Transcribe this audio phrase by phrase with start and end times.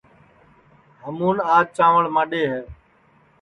[1.03, 2.61] ہمُون آج چانٚوݪ ماڈؔے ہے